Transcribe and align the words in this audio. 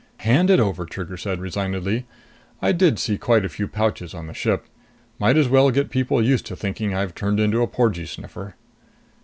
"Hand 0.21 0.49
it 0.49 0.59
over," 0.59 0.87
Trigger 0.87 1.15
said 1.15 1.39
resignedly. 1.39 2.07
"I 2.59 2.71
did 2.71 2.97
see 2.97 3.19
quite 3.19 3.45
a 3.45 3.49
few 3.49 3.67
pouches 3.67 4.15
on 4.15 4.25
the 4.25 4.33
ship. 4.33 4.65
Might 5.19 5.37
as 5.37 5.47
well 5.47 5.69
get 5.69 5.91
people 5.91 6.25
used 6.25 6.47
to 6.47 6.55
thinking 6.55 6.91
I've 6.95 7.13
turned 7.13 7.39
into 7.39 7.61
a 7.61 7.67
porgee 7.67 8.07
sniffer." 8.07 8.55